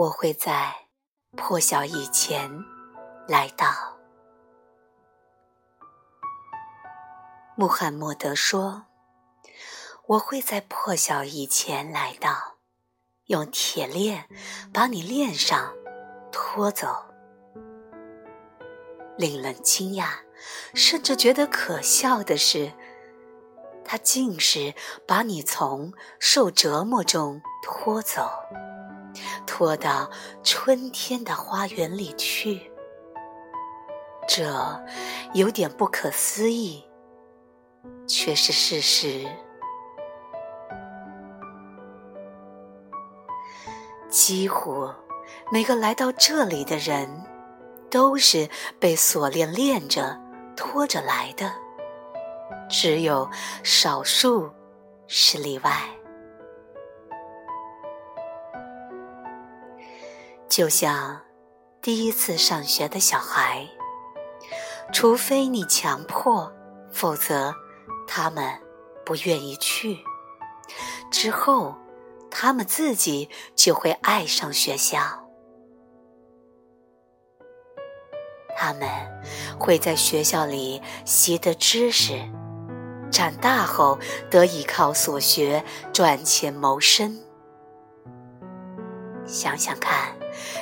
[0.00, 0.86] 我会在
[1.36, 2.64] 破晓以前
[3.28, 3.98] 来到。
[7.54, 8.86] 穆罕默德说
[10.08, 12.56] ：“我会在破晓以前来到，
[13.26, 14.26] 用铁链
[14.72, 15.74] 把你链上，
[16.32, 17.04] 拖走。”
[19.18, 20.20] 令人惊讶，
[20.74, 22.72] 甚至觉得可笑的是，
[23.84, 24.74] 他竟是
[25.06, 28.30] 把你从受折磨中拖走，
[29.46, 30.10] 拖到
[30.42, 32.70] 春天的花园里去。
[34.28, 34.44] 这
[35.32, 36.84] 有点不可思议，
[38.06, 39.26] 却是事实。
[44.08, 44.88] 几乎
[45.52, 47.26] 每个来到这里的人。
[47.90, 50.16] 都是被锁链链着、
[50.56, 51.52] 拖着来的，
[52.68, 53.28] 只有
[53.64, 54.48] 少数
[55.08, 55.72] 是例外。
[60.50, 61.20] 就像
[61.80, 63.68] 第一次上学的小孩，
[64.92, 66.52] 除非你强迫，
[66.90, 67.54] 否则
[68.08, 68.60] 他们
[69.06, 70.00] 不愿意去。
[71.08, 71.76] 之后，
[72.32, 74.98] 他们自己就会爱上学校。
[78.56, 78.88] 他们
[79.56, 82.28] 会在学校里习得知识，
[83.08, 83.96] 长大后
[84.28, 87.16] 得以靠所学赚钱谋生。
[89.24, 90.12] 想想看，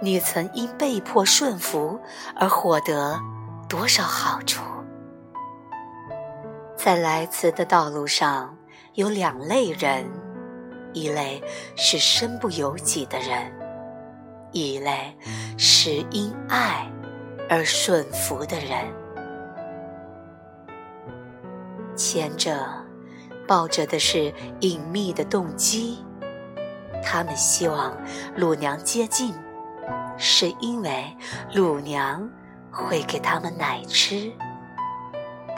[0.00, 2.00] 你曾因被迫顺服
[2.34, 3.18] 而获得
[3.68, 4.62] 多少好处？
[6.76, 8.56] 在来此的道路上，
[8.94, 10.04] 有两类人：
[10.92, 11.42] 一类
[11.76, 13.52] 是身不由己的人，
[14.52, 15.16] 一类
[15.58, 16.90] 是因爱。
[17.52, 18.86] 而顺服的人，
[21.96, 22.64] 前者
[23.48, 25.98] 抱着的是隐秘的动机，
[27.02, 27.92] 他们希望
[28.36, 29.34] 乳娘接近，
[30.22, 31.16] 是因为
[31.50, 32.28] 乳娘
[32.70, 34.30] 会给他们奶吃；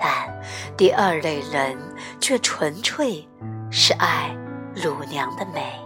[0.01, 0.41] 但
[0.77, 1.77] 第二类人
[2.21, 3.29] 却纯粹
[3.73, 4.35] 是爱
[4.73, 5.79] 乳娘的美。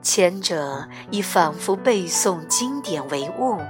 [0.00, 3.60] 前者以仿佛背诵经典为务，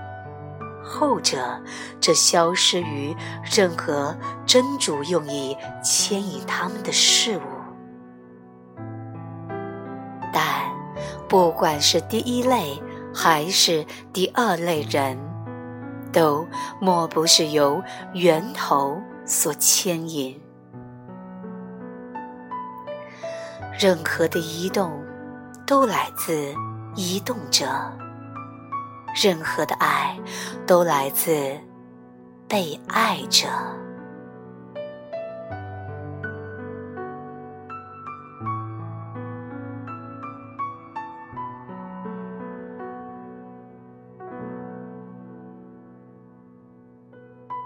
[0.85, 1.61] 后者
[2.01, 4.17] 则消失于任何
[4.47, 7.62] 真主用以牵引他们的事物。
[11.33, 12.79] 不管是第一类
[13.15, 15.17] 还是第二类人，
[16.13, 16.47] 都
[16.79, 17.83] 莫不是由
[18.13, 20.39] 源头所牵引。
[23.81, 24.93] 任何的移动。
[25.65, 26.53] 都来自
[26.97, 27.65] 移动者，
[29.25, 30.19] 任何的爱
[30.67, 31.57] 都来自
[32.47, 33.47] 被爱者。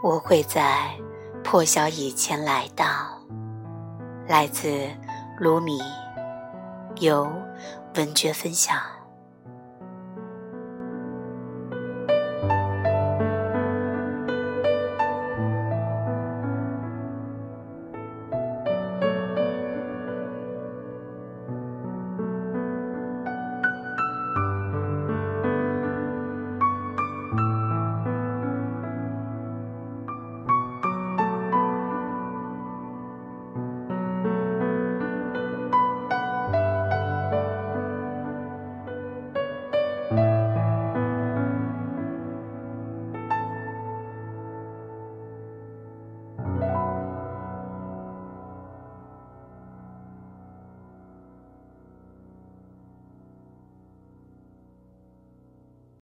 [0.06, 0.92] 我会在
[1.42, 2.86] 破晓以前来到。
[4.28, 4.88] 来自
[5.40, 5.80] 卢米，
[7.00, 7.28] 由。
[7.96, 8.95] 文觉分享。